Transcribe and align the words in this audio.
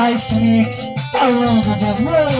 Spice 0.00 0.34
Mix, 0.34 0.76
falando 1.12 1.76
de 1.76 1.84
amor. 1.84 2.32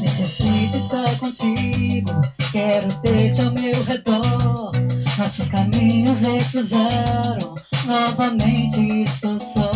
Necessito 0.00 0.76
estar 0.76 1.16
contigo, 1.20 2.10
quero 2.50 2.92
ter-te 2.98 3.40
ao 3.42 3.52
meu 3.52 3.84
redor. 3.84 4.72
Nossos 5.18 5.46
caminhos 5.50 6.18
se 6.18 6.50
cruzaram, 6.50 7.54
novamente 7.86 9.04
estou 9.04 9.38
só. 9.38 9.69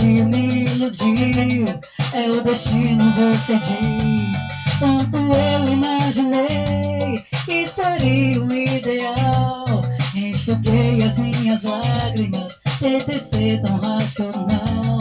Feriu, 0.00 0.24
me 0.24 0.64
iludiu, 0.64 1.66
é 2.14 2.30
o 2.30 2.40
destino, 2.42 3.12
você 3.14 3.58
diz. 3.58 4.38
Tanto 4.78 5.18
eu 5.18 5.72
imaginei 5.72 7.22
que 7.44 7.68
seria 7.68 8.42
o 8.42 8.50
ideal. 8.50 9.82
Enxuguei 10.14 11.02
as 11.02 11.18
minhas 11.18 11.64
lágrimas, 11.64 12.58
tentei 12.78 13.18
ser 13.18 13.60
tão 13.60 13.78
racional. 13.78 15.00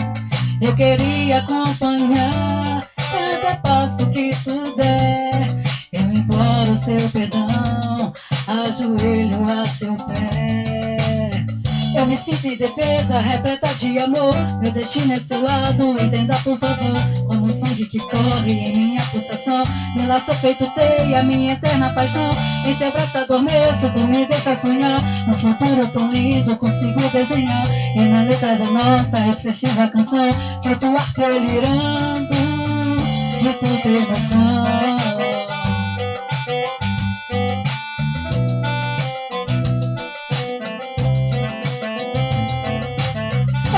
Eu 0.61 0.75
queria 0.75 1.37
acompanhar 1.37 2.85
cada 3.09 3.55
passo 3.61 4.05
que 4.07 4.31
tu 4.43 4.75
der. 4.75 5.47
Eu 5.93 6.11
imploro 6.11 6.75
seu 6.75 7.09
perdão, 7.11 7.38
defesa, 12.59 13.19
repleta 13.19 13.73
de 13.75 13.97
amor. 13.97 14.35
Meu 14.61 14.69
destino 14.71 15.13
é 15.13 15.19
seu 15.19 15.41
lado, 15.41 15.97
entenda 15.99 16.35
por 16.43 16.59
favor. 16.59 17.01
Como 17.25 17.45
o 17.45 17.49
sangue 17.49 17.85
que 17.85 17.97
corre 17.99 18.51
em 18.51 18.77
minha 18.77 19.01
pulsação. 19.05 19.63
Me 19.95 20.05
laço 20.05 20.33
feito 20.35 20.69
teia, 20.71 21.23
minha 21.23 21.53
eterna 21.53 21.91
paixão. 21.93 22.31
Em 22.65 22.73
seu 22.73 22.91
braço 22.91 23.17
adormeço, 23.17 23.89
tu 23.93 23.99
me 23.99 24.25
deixa 24.25 24.55
sonhar. 24.55 25.01
Um 25.27 25.33
futuro 25.33 25.87
tão 25.87 26.11
lindo, 26.11 26.55
consigo 26.57 26.99
desenhar. 27.11 27.65
E 27.95 28.01
na 28.01 28.23
letra 28.23 28.55
da 28.55 28.65
nossa 28.65 29.27
expressiva 29.27 29.87
canção, 29.87 30.33
flutuar 30.61 31.07
delirando 31.15 32.29
de 33.39 33.53
tanta 33.53 33.87
emoção. 33.87 35.28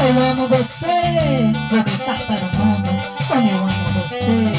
Eu 0.03 0.19
amo 0.19 0.47
você, 0.47 1.51
vou 1.69 1.83
gritar 1.83 2.25
para 2.25 2.45
o 2.47 2.55
mundo 2.57 2.89
como 3.27 3.47
eu 3.47 3.57
amo 3.57 3.93
você. 3.99 4.51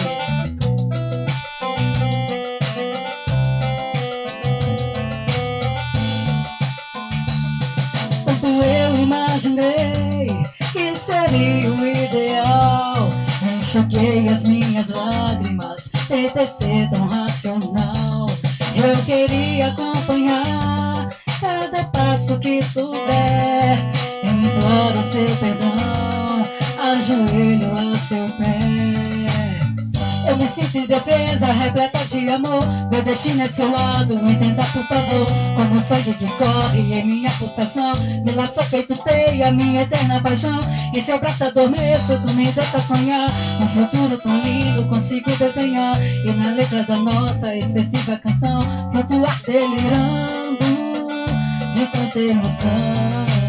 Tanto 8.24 8.46
eu 8.46 9.02
imaginei 9.02 10.28
que 10.72 10.94
seria 10.94 11.72
o 11.72 11.86
ideal. 11.86 13.10
Enxuguei 13.56 14.28
as 14.28 14.44
minhas 14.44 14.90
lágrimas, 14.90 15.88
tentei 16.06 16.46
ser 16.46 16.88
tão 16.88 17.08
racional. 17.08 18.28
Eu 18.77 18.96
queria 19.04 19.72
acompanhar 19.72 21.08
cada 21.40 21.82
passo 21.86 22.38
que 22.38 22.60
tu 22.72 22.92
der. 23.06 23.31
Seu 25.22 25.36
perdão, 25.36 26.42
ajoelho 26.83 27.70
a 27.78 27.96
seu 27.96 28.27
pé. 28.30 28.58
Eu 30.28 30.36
me 30.36 30.48
sinto 30.48 30.78
indefesa, 30.78 31.46
repleta 31.46 32.05
de 32.06 32.28
amor. 32.28 32.64
Meu 32.90 33.02
destino 33.02 33.42
é 33.42 33.48
seu 33.48 33.70
lado, 33.70 34.14
entenda 34.14 34.64
por 34.64 34.84
favor. 34.88 35.27
Como 35.55 35.77
o 35.77 35.80
sangue 35.80 36.12
que 36.14 36.27
corre 36.38 36.80
em 36.80 37.06
minha 37.06 37.30
pulsação. 37.38 37.92
Me 38.24 38.32
laçou 38.32 38.64
feito 38.64 38.96
teia, 38.96 39.52
minha 39.52 39.82
eterna 39.82 40.20
paixão. 40.20 40.58
Em 40.92 41.00
seu 41.00 41.20
braço 41.20 41.44
adormeço, 41.44 42.18
tu 42.20 42.32
me 42.32 42.50
deixa 42.50 42.80
sonhar. 42.80 43.30
Um 43.61 43.68
futuro 43.68 44.18
tão 44.20 44.40
lindo, 44.40 44.88
consigo 44.88 45.30
desenhar. 45.36 46.02
E 46.02 46.32
na 46.32 46.50
letra 46.50 46.82
da 46.82 46.96
nossa 46.96 47.55
expressiva 47.55 48.16
canção, 48.16 48.61
flutuar 48.90 49.40
delirando 49.46 50.64
de 51.72 51.86
tanta 51.86 52.18
emoção. 52.18 53.42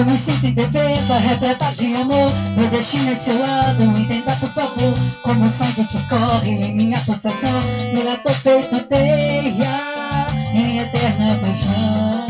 Eu 0.00 0.06
me 0.06 0.16
sinto 0.16 0.46
indefesa, 0.46 1.18
repleta 1.18 1.66
de 1.74 1.94
amor. 1.94 2.32
Meu 2.56 2.70
destino 2.70 3.10
é 3.10 3.16
seu 3.16 3.38
lado, 3.38 3.82
entenda 3.82 4.34
por 4.36 4.48
favor. 4.48 4.94
Como 5.22 5.44
o 5.44 5.46
sangue 5.46 5.84
que 5.84 6.02
corre 6.08 6.52
em 6.52 6.74
minha 6.74 6.98
pulsação. 7.00 7.60
Lato 8.02 8.30
feito 8.36 8.82
teia, 8.84 10.32
em 10.54 10.78
eterna 10.78 11.38
paixão. 11.42 12.26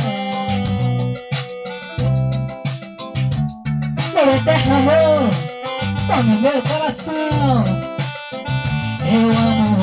Meu 4.14 4.34
eterno 4.34 4.74
amor, 4.74 5.30
toma 6.08 6.34
o 6.34 6.40
meu 6.40 6.62
coração. 6.62 7.64
Eu 9.06 9.30
amo 9.30 9.79